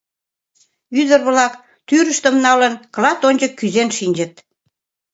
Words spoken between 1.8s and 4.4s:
тӱрыштым налын, клат ончык кӱзен шинчыт.